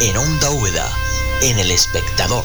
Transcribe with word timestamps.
en 0.00 0.16
Onda 0.16 0.50
Úbeda, 0.50 0.88
en 1.42 1.58
El 1.58 1.70
Espectador. 1.72 2.44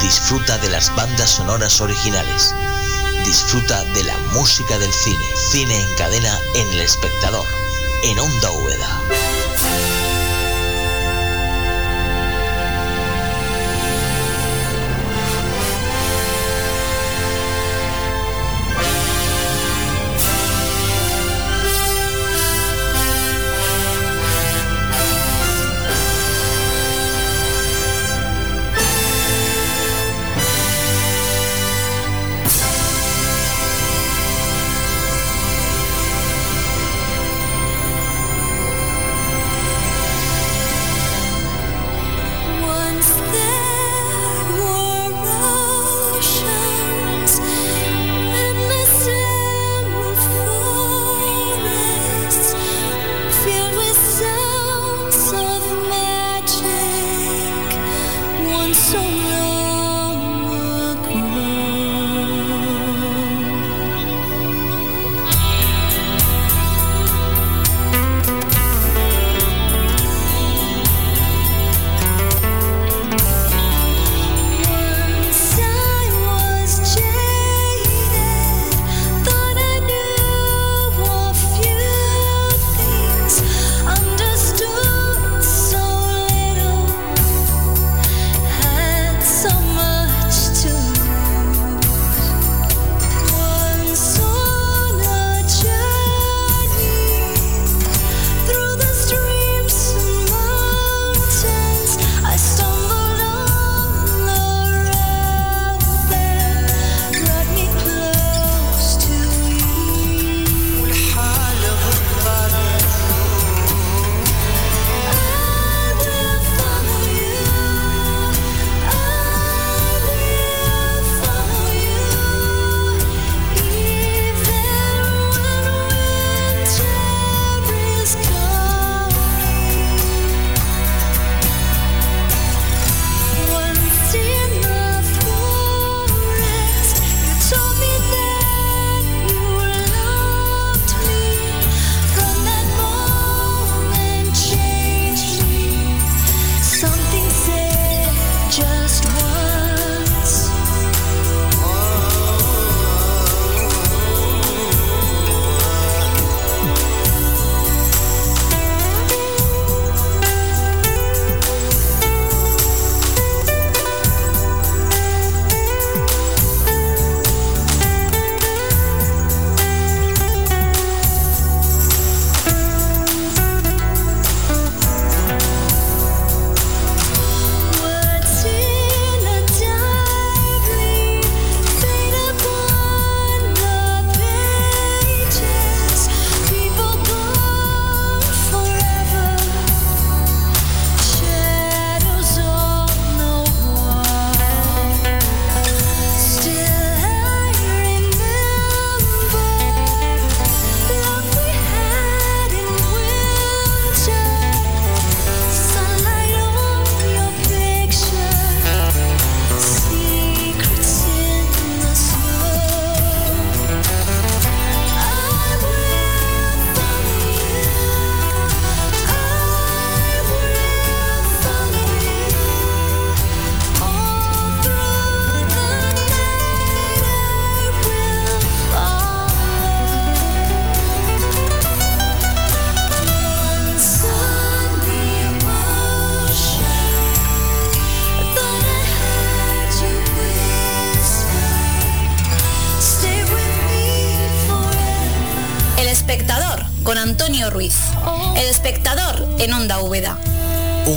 Disfruta 0.00 0.56
de 0.58 0.70
las 0.70 0.94
bandas 0.96 1.30
sonoras 1.30 1.80
originales. 1.80 2.54
Disfruta 3.26 3.84
de 3.84 4.04
la 4.04 4.16
música 4.32 4.78
del 4.78 4.92
cine. 4.92 5.24
Cine 5.50 5.78
en 5.78 5.94
cadena 5.96 6.38
en 6.54 6.68
El 6.68 6.80
Espectador, 6.80 7.46
en 8.04 8.18
Onda 8.18 8.50
Úbeda. 8.52 9.41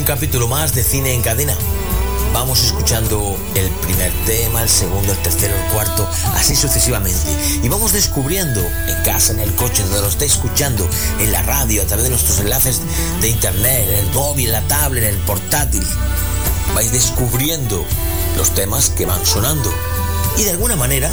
Capítulo 0.05 0.47
más 0.47 0.75
de 0.75 0.83
Cine 0.83 1.13
en 1.13 1.21
Cadena. 1.21 1.57
Vamos 2.31 2.63
escuchando 2.63 3.35
el 3.55 3.69
primer 3.69 4.11
tema, 4.25 4.61
el 4.61 4.69
segundo, 4.69 5.11
el 5.11 5.17
tercero, 5.17 5.53
el 5.55 5.73
cuarto, 5.73 6.07
así 6.35 6.55
sucesivamente. 6.55 7.19
Y 7.63 7.69
vamos 7.69 7.91
descubriendo 7.91 8.61
en 8.61 9.03
casa, 9.03 9.33
en 9.33 9.39
el 9.39 9.53
coche, 9.55 9.81
donde 9.83 10.01
lo 10.01 10.07
esté 10.07 10.25
escuchando, 10.25 10.87
en 11.19 11.31
la 11.31 11.41
radio, 11.41 11.81
a 11.81 11.85
través 11.85 12.03
de 12.03 12.11
nuestros 12.11 12.39
enlaces 12.39 12.81
de 13.19 13.29
internet, 13.29 13.89
en 13.89 14.05
el 14.05 14.13
móvil, 14.13 14.51
la 14.51 14.61
tablet, 14.67 15.03
en 15.03 15.15
el 15.15 15.19
portátil. 15.21 15.85
Vais 16.75 16.91
descubriendo 16.91 17.83
los 18.37 18.53
temas 18.53 18.89
que 18.89 19.05
van 19.05 19.25
sonando. 19.25 19.73
Y 20.37 20.43
de 20.43 20.51
alguna 20.51 20.75
manera, 20.75 21.09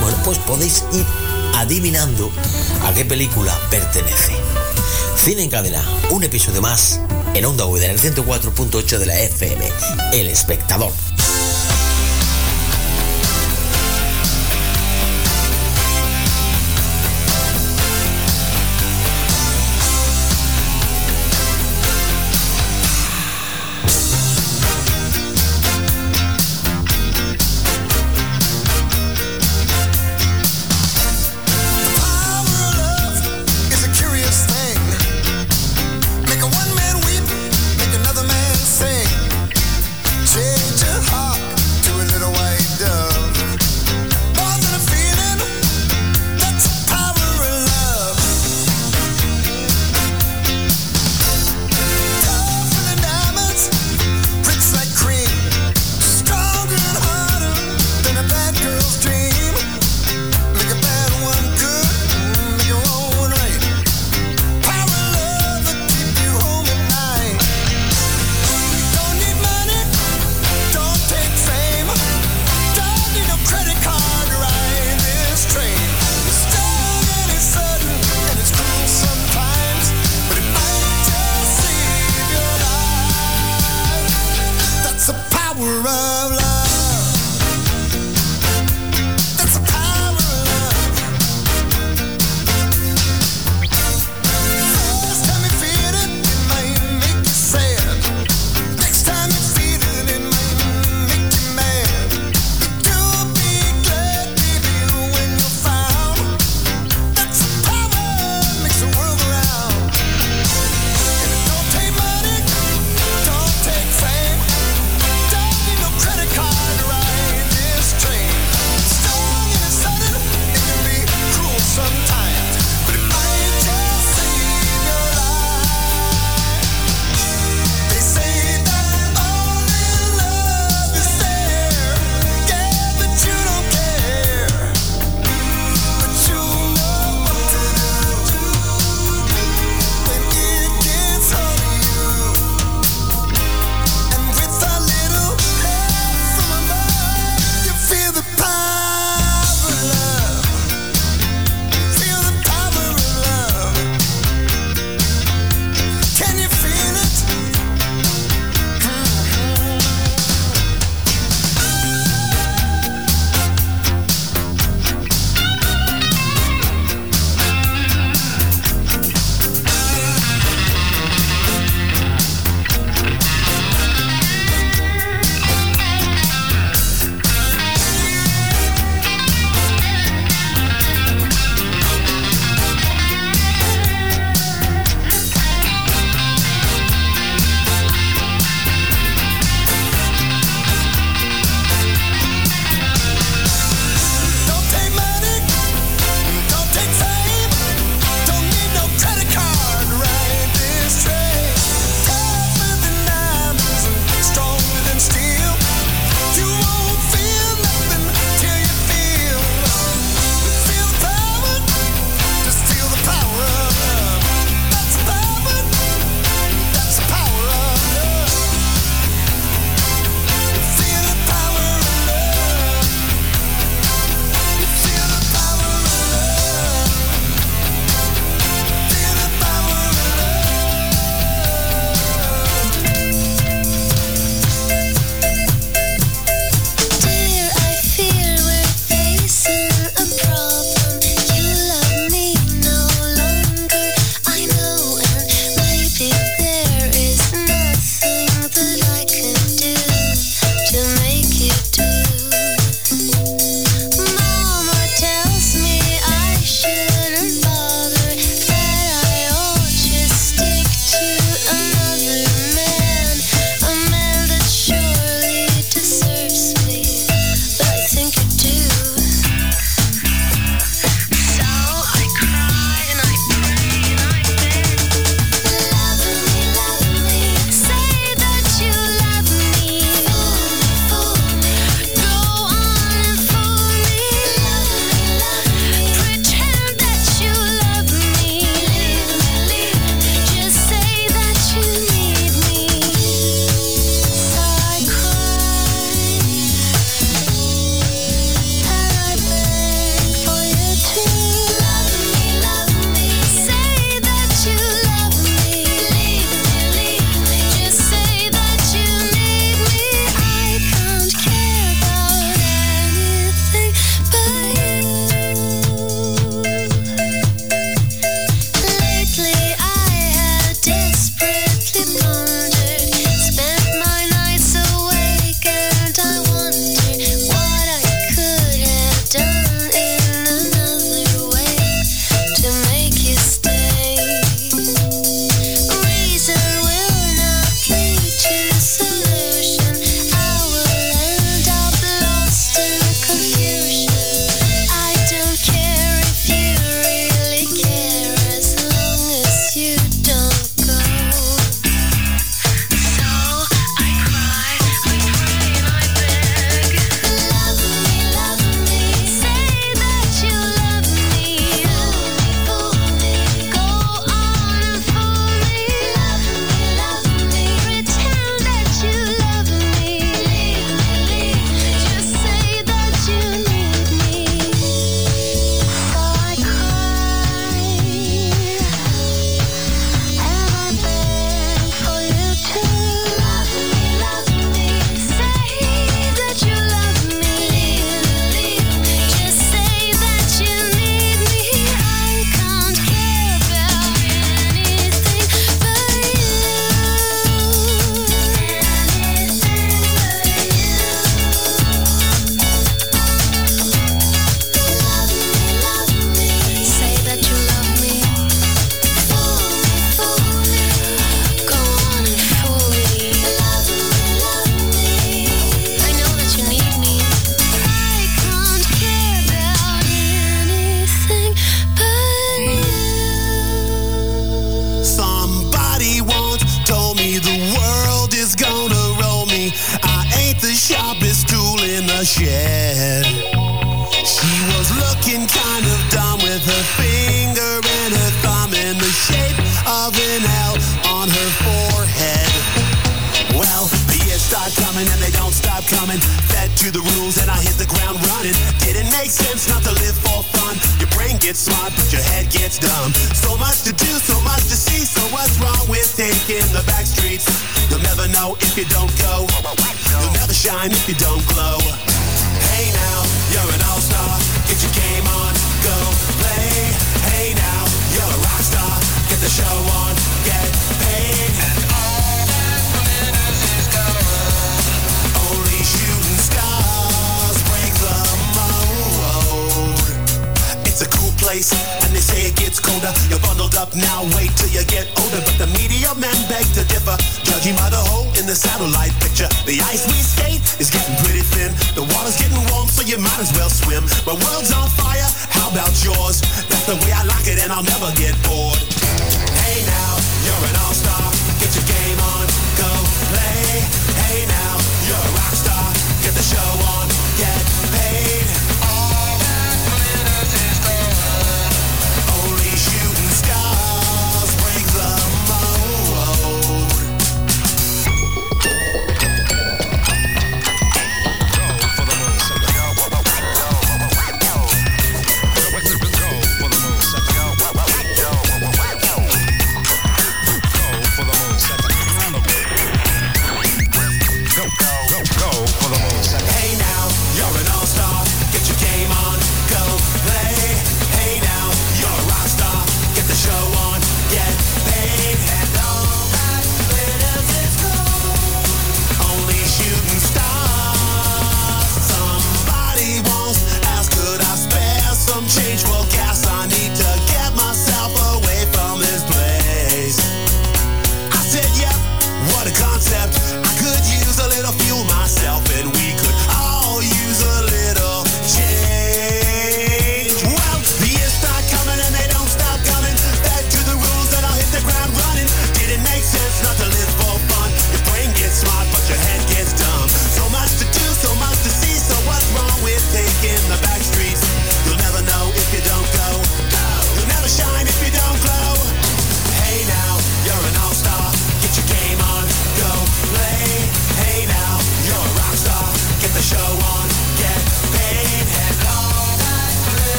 bueno, 0.00 0.16
pues 0.24 0.38
podéis 0.38 0.84
ir 0.92 1.04
adivinando 1.54 2.30
a 2.84 2.94
qué 2.94 3.04
película 3.04 3.52
pertenece. 3.70 4.32
Cine 5.16 5.42
en 5.42 5.50
cadena, 5.50 5.82
un 6.10 6.22
episodio 6.22 6.62
más 6.62 7.00
en 7.36 7.44
Onda 7.44 7.66
U 7.66 7.76
en 7.76 7.90
el 7.90 7.98
104.8 7.98 8.98
de 8.98 9.06
la 9.06 9.20
FM, 9.20 9.68
El 10.12 10.28
Espectador. 10.28 11.05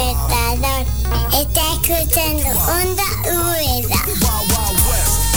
Despertador 0.00 0.86
está 1.32 1.60
escuchando 1.74 2.48
Onda 2.58 3.04
Rueda. 3.24 4.29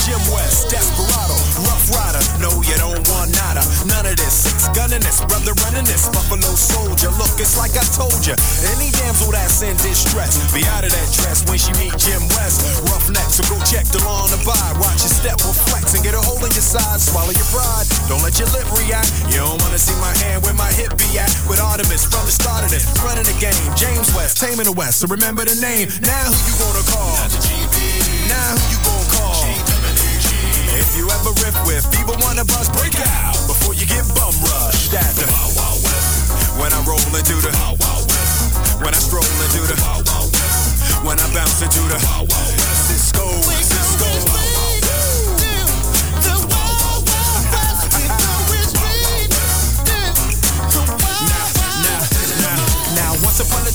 Jim 0.03 0.19
West, 0.35 0.67
Desperado, 0.67 1.35
Rough 1.63 1.87
Rider. 1.95 2.19
No, 2.43 2.51
you 2.59 2.75
don't 2.75 2.99
want 3.07 3.31
nada. 3.31 3.63
None 3.87 4.03
of 4.03 4.19
this. 4.19 4.35
Six 4.43 4.67
gunning 4.75 4.99
this, 4.99 5.23
brother 5.23 5.55
running 5.63 5.87
this. 5.87 6.11
Buffalo 6.11 6.51
soldier. 6.59 7.07
Look, 7.15 7.39
it's 7.39 7.55
like 7.55 7.71
I 7.79 7.85
told 7.95 8.19
you. 8.27 8.35
Any 8.75 8.91
damsel 8.99 9.31
that's 9.31 9.63
in 9.63 9.79
distress, 9.79 10.35
be 10.51 10.59
out 10.75 10.83
of 10.83 10.91
that 10.91 11.07
dress 11.15 11.47
when 11.47 11.55
she 11.55 11.71
meet 11.79 11.95
Jim 11.95 12.19
West. 12.35 12.83
Rough 12.83 13.07
neck, 13.15 13.31
so 13.31 13.47
go 13.47 13.55
check 13.63 13.87
the 13.95 14.03
law 14.03 14.27
on 14.27 14.31
the. 14.35 14.43
Watch 14.43 15.07
your 15.07 15.15
step 15.15 15.39
will 15.39 15.55
flex 15.55 15.95
and 15.95 16.03
get 16.03 16.13
a 16.13 16.19
hole 16.19 16.43
in 16.43 16.51
your 16.51 16.67
side. 16.67 16.99
Swallow 16.99 17.31
your 17.31 17.47
pride. 17.55 17.87
Don't 18.11 18.19
let 18.19 18.35
your 18.35 18.51
lip 18.51 18.67
react. 18.75 19.07
You 19.31 19.39
don't 19.39 19.55
wanna 19.63 19.79
see 19.79 19.95
my 20.03 20.11
hand 20.19 20.43
where 20.43 20.53
my 20.53 20.67
hip 20.75 20.91
be 20.99 21.07
at. 21.15 21.31
With 21.47 21.63
Artemis 21.63 22.03
from 22.03 22.27
the 22.27 22.35
start 22.35 22.67
of 22.67 22.69
this, 22.75 22.83
running 22.99 23.23
the 23.23 23.37
game. 23.39 23.55
James 23.79 24.11
West, 24.11 24.43
taming 24.43 24.67
the 24.67 24.75
West. 24.75 24.99
So 24.99 25.07
remember 25.07 25.47
the 25.47 25.55
name. 25.63 25.87
Now 26.03 26.27
who 26.27 26.35
you 26.43 26.55
gonna 26.59 26.83
call? 26.91 27.15
Now 28.27 28.51
who 28.51 28.63
you 28.67 28.79
gonna 28.83 29.15
call? 29.15 29.52
If 30.73 30.97
you 30.97 31.05
ever 31.05 31.29
riff 31.45 31.53
with 31.65 31.85
people 31.93 32.15
wanna 32.25 32.45
bust, 32.45 32.73
break 32.73 32.95
out 32.97 33.37
before 33.45 33.73
you 33.75 33.85
get 33.85 34.01
bum 34.17 34.33
rushed 34.41 34.93
at 34.93 35.13
the 35.15 35.29
Wild 35.29 35.53
Wild 35.53 35.79
West. 35.85 36.33
When 36.57 36.73
I 36.73 36.81
roll 36.89 36.97
into 37.13 37.37
the 37.37 37.53
Wild 37.61 37.77
Wild 37.79 38.09
West. 38.09 38.81
When 38.81 38.93
I 38.93 38.99
stroll 38.99 39.23
into 39.45 39.61
the 39.69 39.77
Wild 39.85 40.09
Wild 40.09 40.33
West. 40.33 41.05
When 41.05 41.19
I 41.19 41.27
bounce 41.33 41.61
into 41.61 41.81
the 41.93 41.99
Wild 42.09 42.25
Wild 42.25 42.53
West. 42.57 42.89
Cisco, 42.89 43.25
Cisco. 43.53 44.42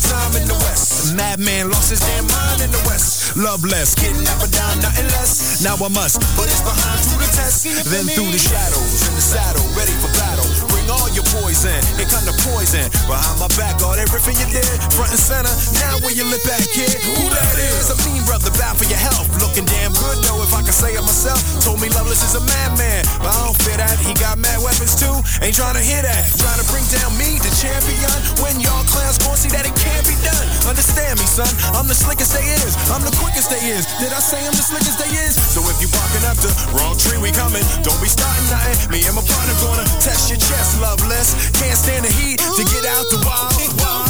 Time 0.06 0.34
in 0.36 0.46
the 0.46 0.58
West, 0.66 1.14
madman 1.16 1.70
lost 1.70 1.90
his 1.90 2.00
damn 2.00 2.26
mind 2.26 2.62
in 2.62 2.70
the 2.70 2.82
West. 2.86 3.36
Loveless, 3.36 3.94
getting 3.94 4.26
up 4.26 4.40
and 4.42 4.52
down, 4.52 4.80
nothing 4.80 5.06
less. 5.14 5.62
Now 5.62 5.76
I 5.78 5.88
must 5.88 6.20
put 6.34 6.48
his 6.48 6.60
behind 6.62 7.02
to 7.12 7.16
the 7.18 7.28
test. 7.34 7.64
Then 7.90 8.06
through 8.06 8.32
the 8.32 8.38
shadows, 8.38 9.06
in 9.06 9.14
the 9.14 9.22
saddle, 9.22 9.66
ready 9.76 9.92
for 10.00 10.10
battle. 10.18 10.47
Bring 10.88 11.04
all 11.04 11.12
your 11.12 11.28
poison, 11.36 11.76
here 12.00 12.08
come 12.08 12.24
the 12.24 12.32
poison. 12.48 12.80
Behind 13.04 13.36
my 13.36 13.52
back, 13.60 13.76
all 13.84 13.92
riffing 13.92 14.40
you 14.40 14.48
did, 14.48 14.64
front 14.96 15.12
and 15.12 15.20
center. 15.20 15.52
Now 15.84 16.00
where 16.00 16.16
you 16.16 16.24
lip 16.24 16.40
back, 16.48 16.64
kid? 16.64 16.96
Who 17.04 17.28
that 17.28 17.56
is? 17.60 17.92
A 17.92 17.96
mean 18.08 18.24
brother, 18.24 18.48
bad 18.56 18.72
for 18.80 18.88
your 18.88 18.96
health. 18.96 19.28
Looking 19.36 19.68
damn 19.68 19.92
good, 19.92 20.16
though, 20.24 20.40
if 20.40 20.56
I 20.56 20.64
can 20.64 20.72
say 20.72 20.96
it 20.96 21.04
myself. 21.04 21.44
Told 21.60 21.84
me 21.84 21.92
Loveless 21.92 22.24
is 22.24 22.40
a 22.40 22.42
madman, 22.48 23.04
but 23.20 23.36
I 23.36 23.36
don't 23.44 23.58
fear 23.60 23.76
that. 23.76 24.00
He 24.00 24.16
got 24.16 24.40
mad 24.40 24.64
weapons 24.64 24.96
too, 24.96 25.12
ain't 25.44 25.52
trying 25.52 25.76
to 25.76 25.84
hear 25.84 26.00
that. 26.00 26.24
Trying 26.40 26.56
to 26.56 26.64
bring 26.72 26.88
down 26.88 27.12
me, 27.20 27.36
the 27.36 27.52
champion, 27.52 28.16
when 28.40 28.56
y'all 28.56 28.80
clowns 28.88 29.20
gon' 29.20 29.36
see 29.36 29.52
that 29.52 29.68
it 29.68 29.76
can't 29.76 30.08
be 30.08 30.16
done. 30.24 30.46
Understand 30.64 31.20
me, 31.20 31.28
son, 31.28 31.52
I'm 31.76 31.84
the 31.84 31.96
slickest 31.96 32.32
they 32.32 32.48
is, 32.64 32.72
I'm 32.88 33.04
the 33.04 33.12
quickest 33.20 33.52
they 33.52 33.60
is. 33.60 33.84
Did 34.00 34.16
I 34.16 34.24
say 34.24 34.40
I'm 34.40 34.56
the 34.56 34.64
slickest 34.64 34.96
they 34.96 35.12
is? 35.20 35.36
So 35.36 35.60
if 35.68 35.76
you 35.84 35.92
barking 35.92 36.24
up 36.24 36.40
the 36.40 36.48
wrong 36.80 36.96
tree, 36.96 37.20
we 37.20 37.28
coming. 37.28 37.64
Don't 37.84 38.00
be 38.00 38.08
starting 38.08 38.48
nothing. 38.48 38.88
Me 38.88 39.04
and 39.04 39.16
my 39.16 39.24
partner 39.28 39.52
gonna 39.60 39.84
test 40.00 40.32
your 40.32 40.40
chest, 40.40 40.77
loveless. 40.80 41.50
Can't 41.52 41.76
stand 41.76 42.04
the 42.04 42.12
heat 42.12 42.38
to 42.38 42.62
get 42.64 42.84
out 42.86 43.04
the 43.10 43.18
wild, 43.26 43.52
wild. 43.78 44.08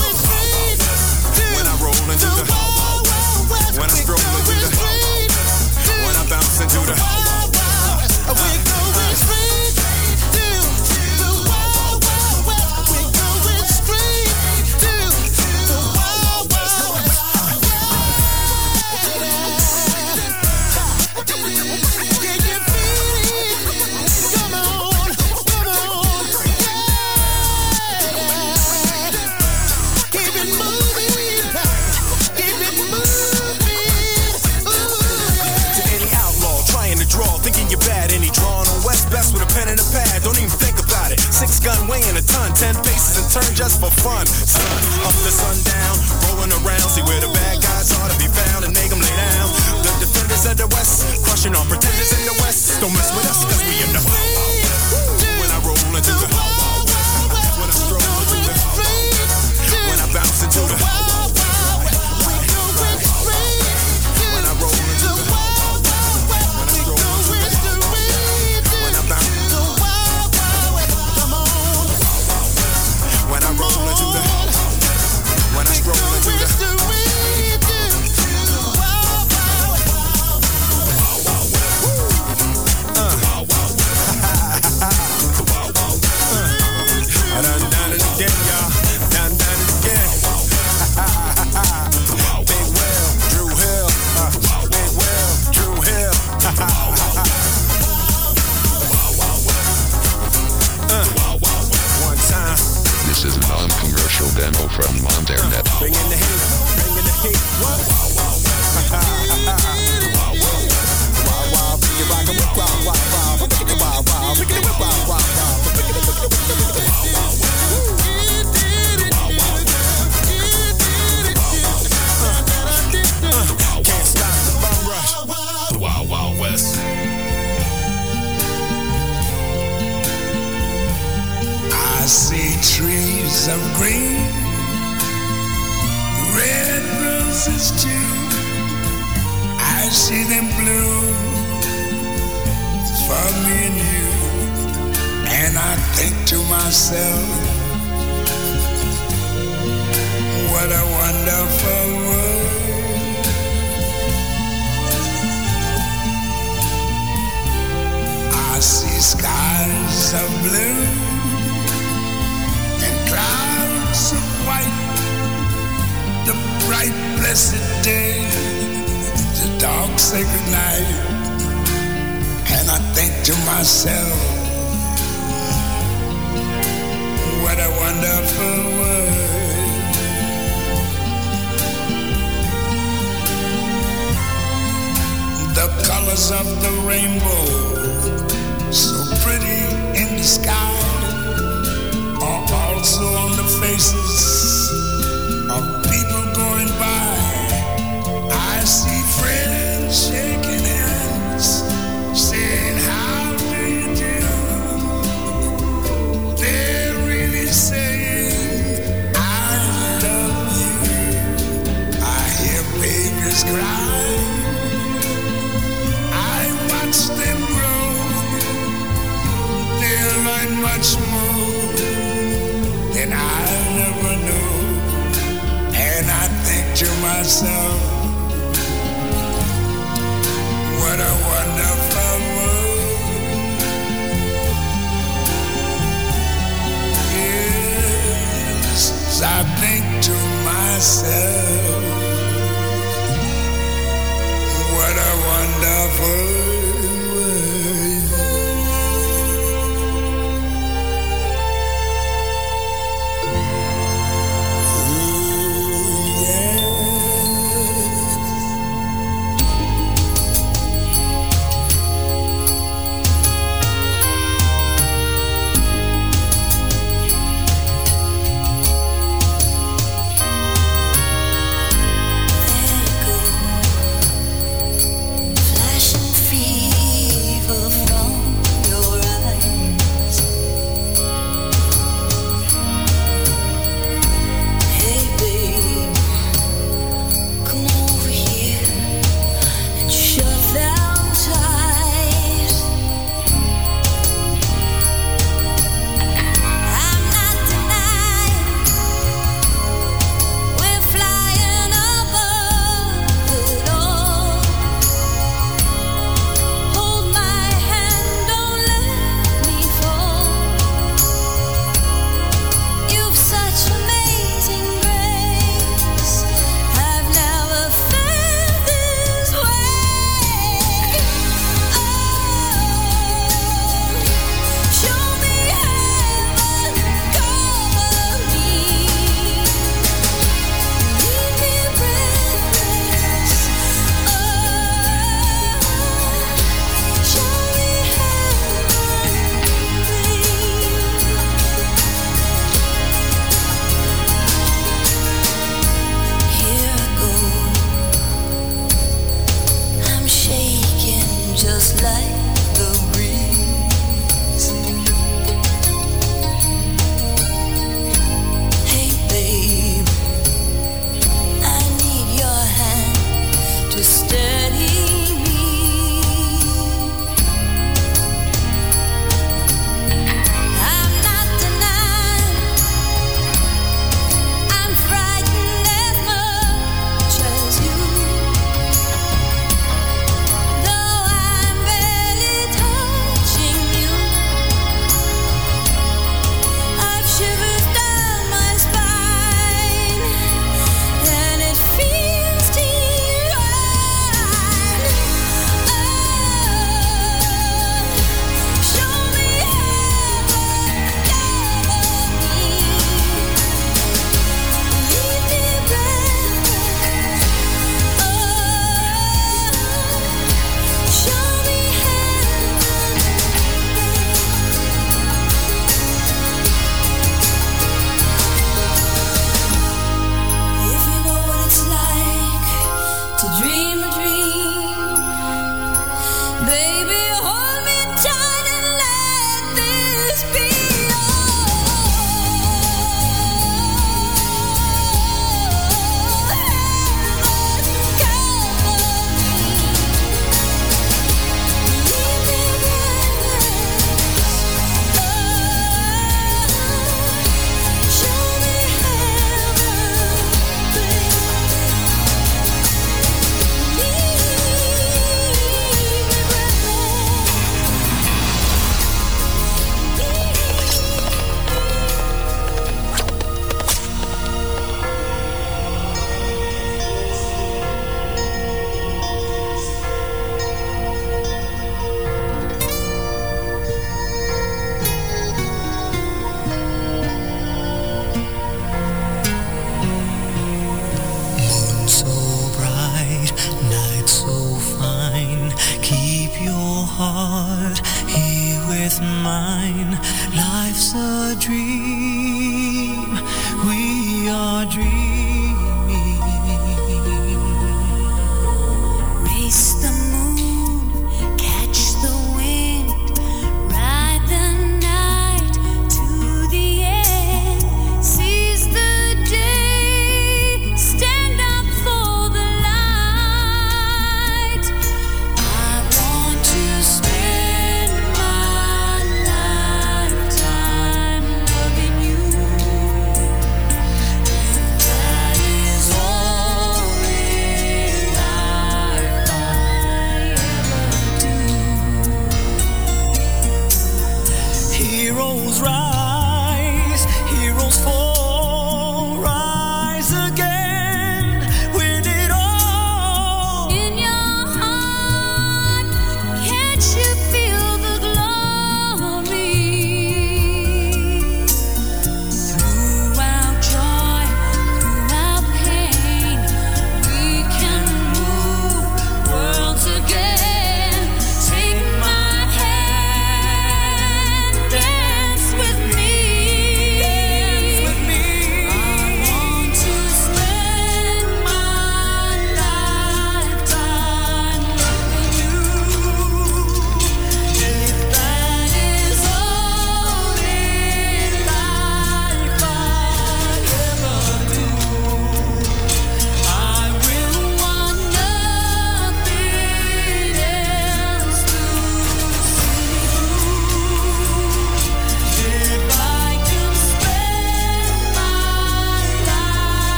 When 1.57 1.67
I 1.67 1.75
roll 1.81 2.11
into 2.11 2.29
the 2.39 2.68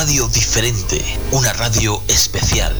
una 0.00 0.06
radio 0.06 0.28
diferente, 0.28 1.18
una 1.30 1.52
radio 1.52 2.02
especial. 2.08 2.74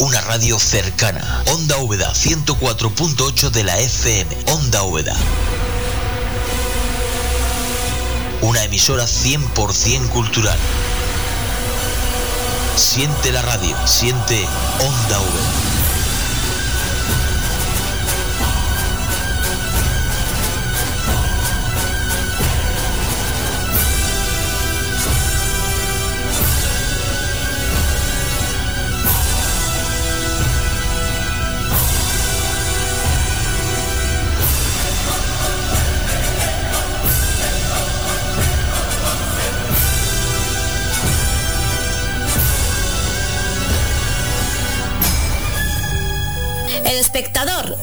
Una 0.00 0.20
radio 0.22 0.58
cercana. 0.58 1.44
Onda 1.54 1.76
Úbeda 1.76 2.12
104.8 2.12 3.50
de 3.50 3.62
la 3.62 3.78
FM. 3.78 4.36
Onda 4.46 4.82
Úbeda. 4.82 5.14
Una 8.40 8.64
emisora 8.64 9.04
100% 9.04 10.08
cultural. 10.08 10.58
Siente 12.74 13.30
la 13.30 13.42
radio, 13.42 13.76
siente 13.86 14.48
Onda 14.80 15.20
Úbeda. 15.20 15.65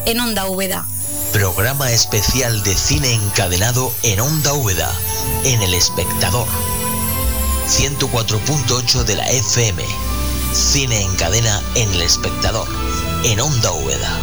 en 0.06 0.20
Onda 0.20 0.46
Úbeda. 0.48 0.86
Programa 1.32 1.92
especial 1.92 2.64
de 2.64 2.76
cine 2.76 3.14
encadenado 3.14 3.94
en 4.04 4.20
Onda 4.20 4.54
Úbeda, 4.54 4.92
en 5.46 5.62
El 5.62 5.74
Espectador. 5.74 6.48
104.8 7.68 9.04
de 9.04 9.16
la 9.16 9.28
FM. 9.30 9.84
Cine 10.54 11.02
en 11.02 11.16
cadena 11.16 11.62
en 11.76 11.92
El 11.94 12.02
Espectador, 12.02 12.68
en 13.24 13.40
Onda 13.40 13.72
Úbeda. 13.72 14.20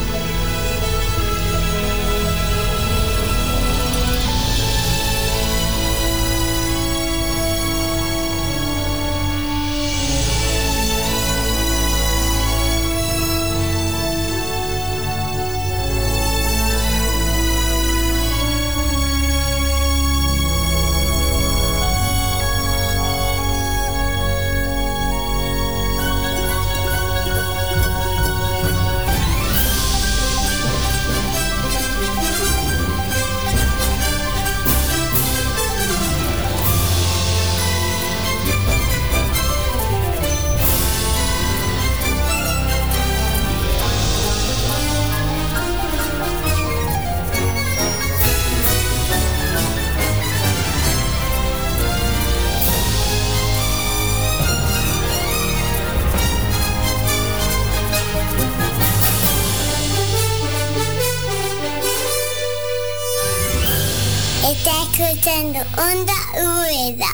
Onda 65.76 66.14
Rueda. 66.34 67.10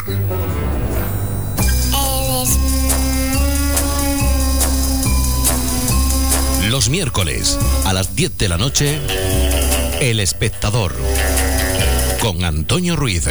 El... 1.94 2.48
Mm. 6.64 6.70
Los 6.70 6.88
miércoles 6.88 7.58
a 7.84 7.92
las 7.92 8.14
10 8.14 8.38
de 8.38 8.48
la 8.48 8.56
noche, 8.58 9.00
El 10.00 10.20
Espectador, 10.20 10.94
con 12.20 12.44
Antonio 12.44 12.94
Ruiz. 12.96 13.26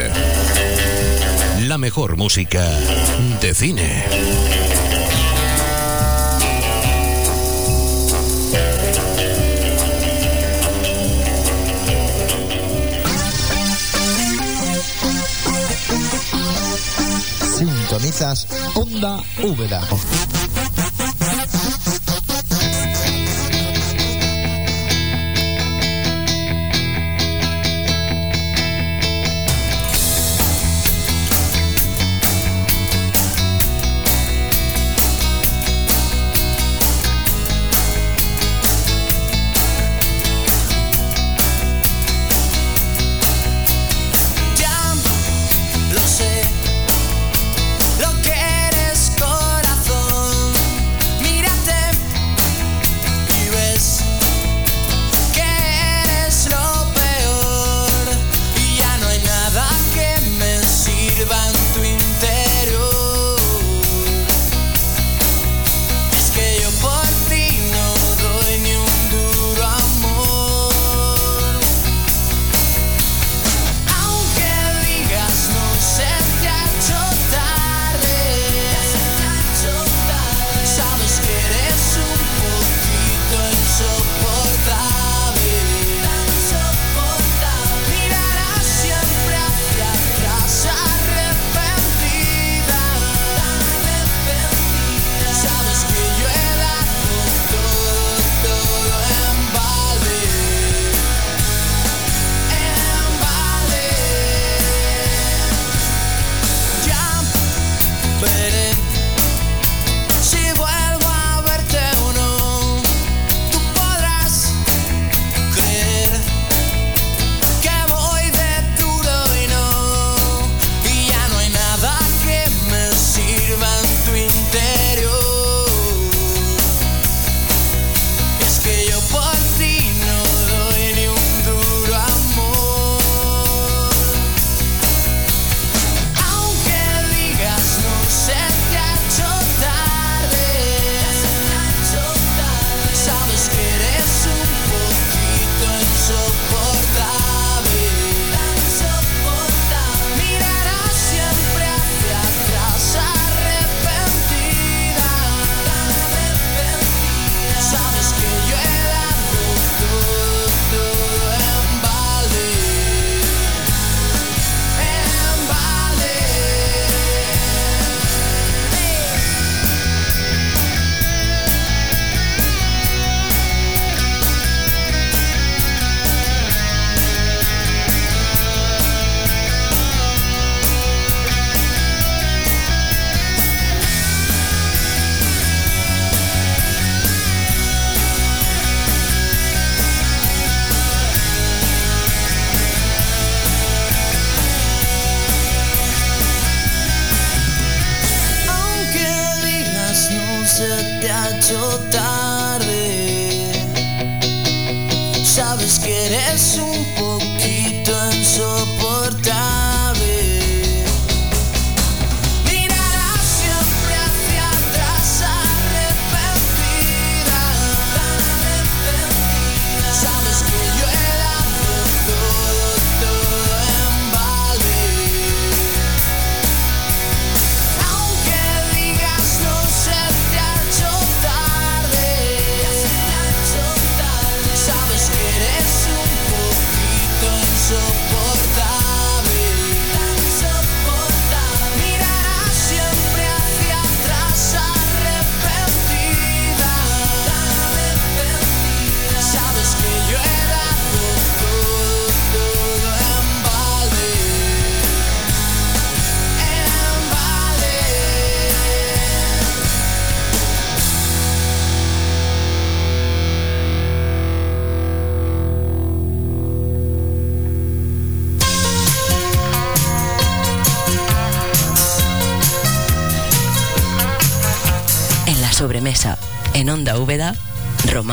La 1.62 1.78
mejor 1.78 2.16
música 2.16 2.64
de 3.40 3.54
cine. 3.54 4.65
Cenizas, 18.06 18.46
Onda 18.76 19.18
Úbeda. 19.42 19.80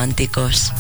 románticos. 0.04 0.73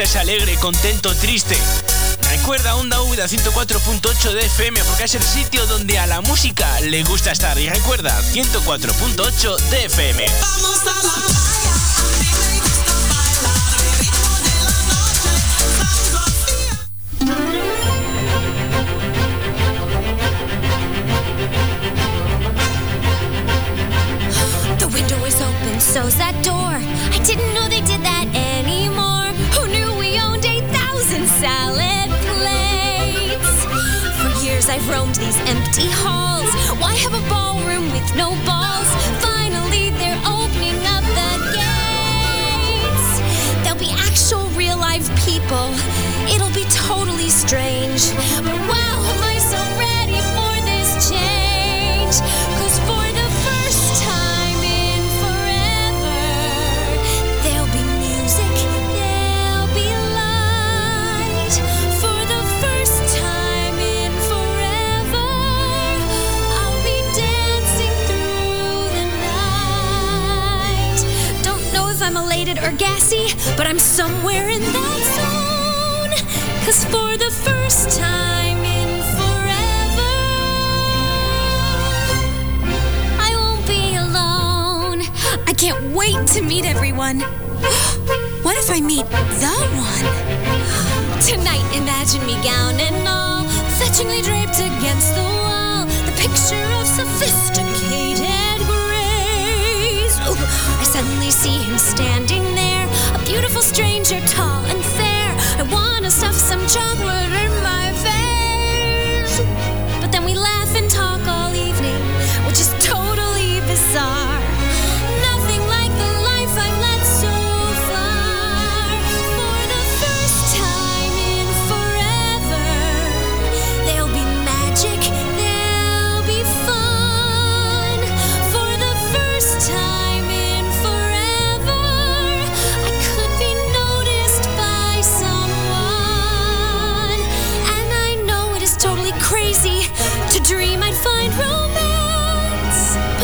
amaneces 0.00 0.16
alegre, 0.16 0.56
contento, 0.56 1.14
triste. 1.16 1.58
Recuerda 2.30 2.74
Onda 2.76 3.02
Úbeda 3.02 3.26
104.8 3.26 4.32
de 4.32 4.46
FM 4.46 4.82
porque 4.84 5.04
es 5.04 5.14
el 5.14 5.22
sitio 5.22 5.66
donde 5.66 5.98
a 5.98 6.06
la 6.06 6.22
música 6.22 6.80
le 6.80 7.02
gusta 7.04 7.32
estar. 7.32 7.58
Y 7.58 7.68
recuerda 7.68 8.18
104.8 8.32 9.58
de 9.58 9.84
FM. 9.84 10.26
Vamos 10.40 10.80
a 10.80 10.84
la 10.86 10.92
playa. 10.92 11.79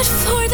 for 0.08 0.45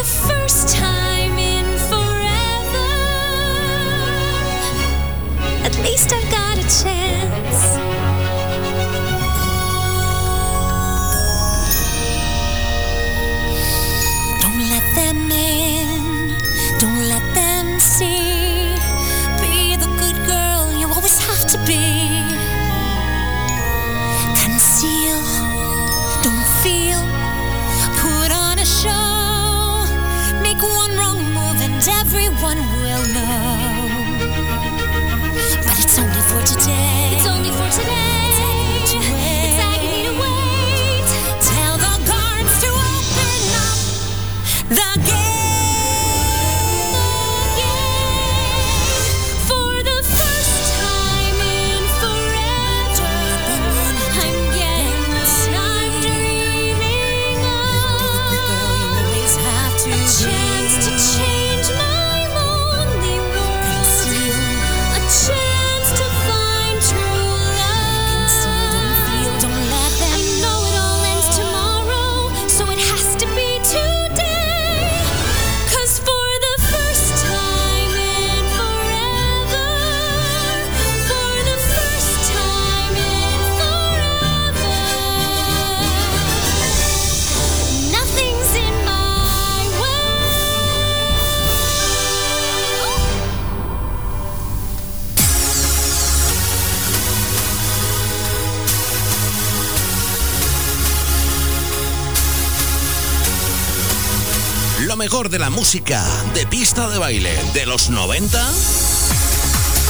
mejor 105.03 105.31
de 105.31 105.41
la 105.41 105.51
música 105.51 106.07
de 106.33 106.47
pista 106.47 106.89
de 106.89 106.97
baile 106.97 107.37
de 107.55 107.67
los 107.67 107.91
90, 107.91 108.53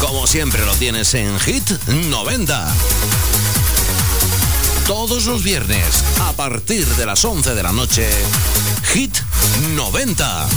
como 0.00 0.26
siempre 0.26 0.64
lo 0.64 0.74
tienes 0.76 1.12
en 1.12 1.38
Hit 1.38 1.68
90. 2.08 2.74
Todos 4.86 5.26
los 5.26 5.42
viernes, 5.42 6.02
a 6.22 6.32
partir 6.32 6.86
de 6.86 7.04
las 7.04 7.26
11 7.26 7.54
de 7.54 7.62
la 7.62 7.72
noche, 7.72 8.08
Hit 8.94 9.18
90. 9.74 10.48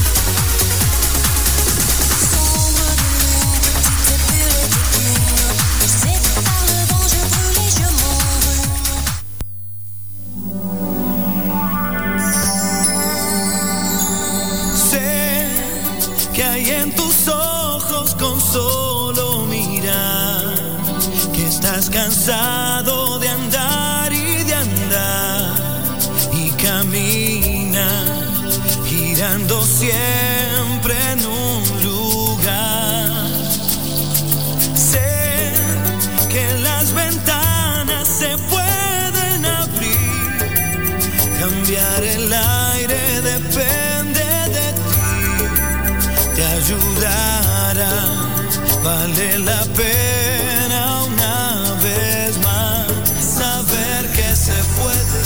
Vale 48.86 49.39
la 49.39 49.63
pena 49.75 51.05
una 51.05 51.75
vez 51.81 52.38
más 52.43 52.86
saber 53.19 54.05
que 54.13 54.36
se 54.36 54.53
puede, 54.77 55.21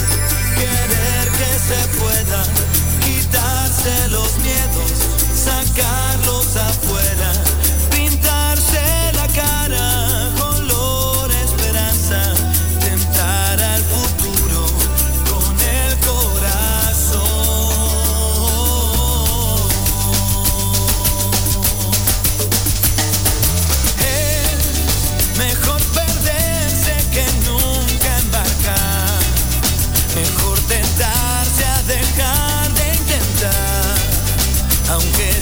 querer 0.56 1.28
que 1.40 1.60
se 1.68 1.82
pueda, 2.00 2.42
quitarse 3.04 4.08
los 4.12 4.38
miedos, 4.38 4.94
sacarlos 5.36 6.56
a 6.56 6.72
Mejor 30.22 30.60
tentar 30.68 31.42
a 31.42 31.84
dejar 31.84 32.74
de 32.74 32.94
intentar, 32.94 33.96
aunque 34.90 35.39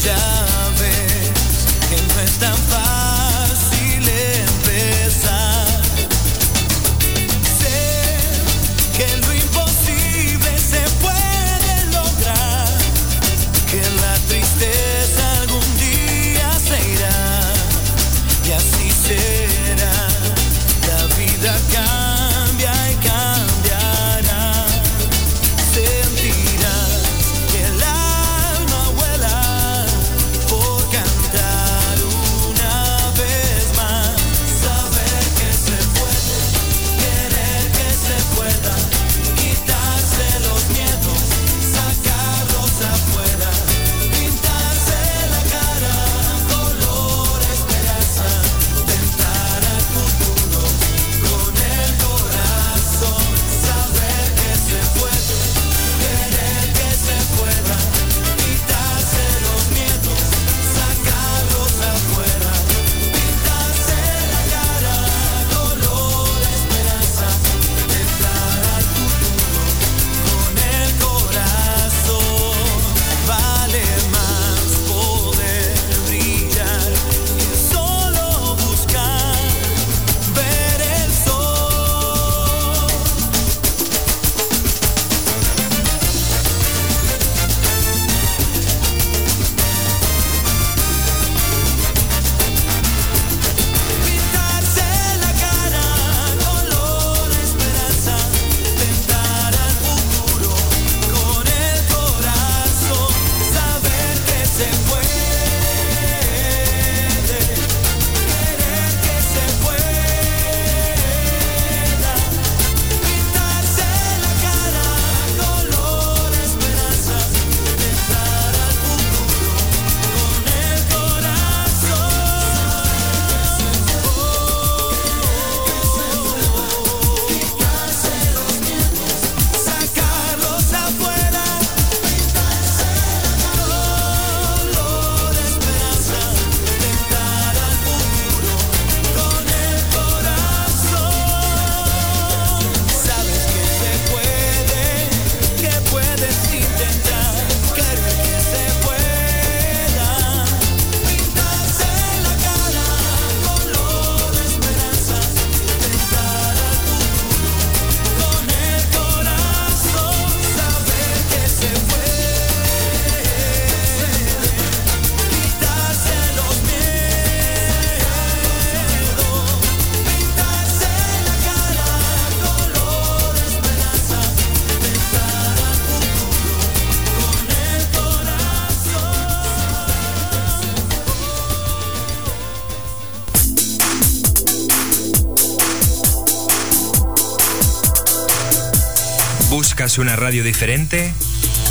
Una 189.97 190.15
radio 190.15 190.43
diferente? 190.43 191.11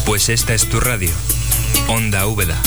Pues 0.05 0.29
esta 0.29 0.53
es 0.53 0.68
tu 0.68 0.81
radio. 0.81 1.11
Onda 1.89 2.27
Úbeda 2.27 2.61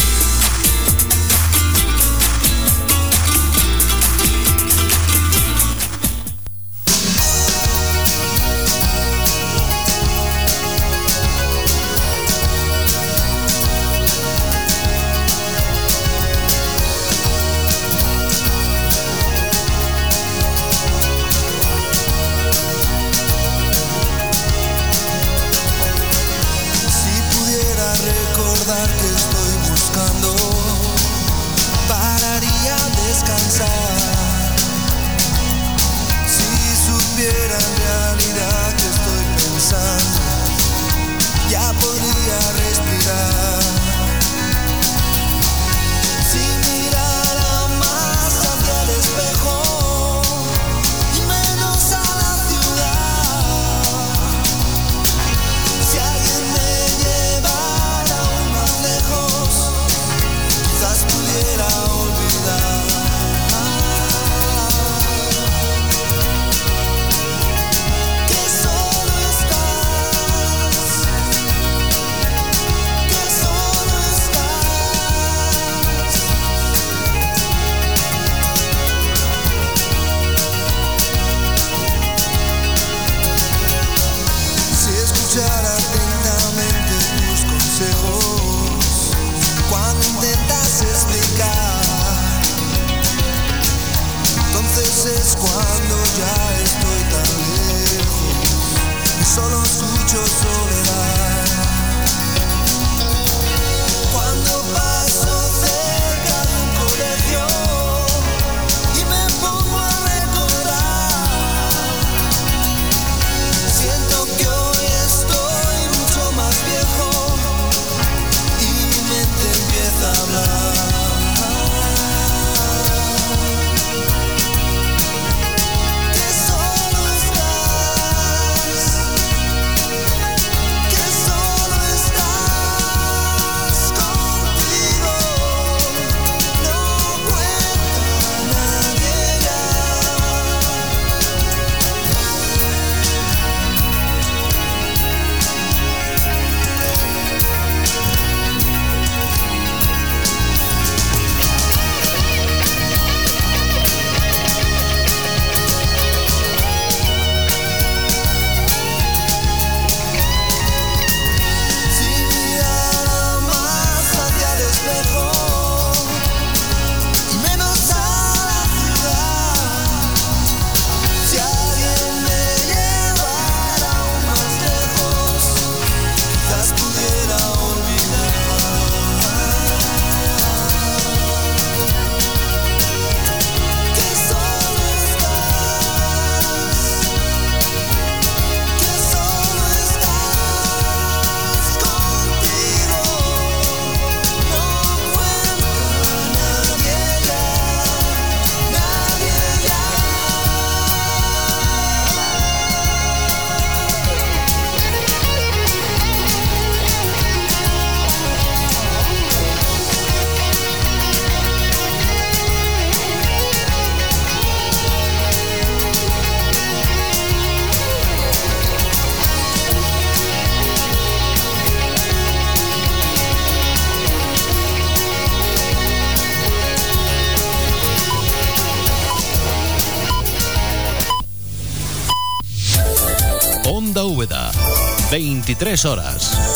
23 235.56 235.86
horas. 235.86 236.49